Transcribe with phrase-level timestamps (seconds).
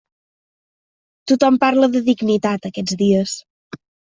[1.31, 3.37] Tothom parla de dignitat, aquests dies.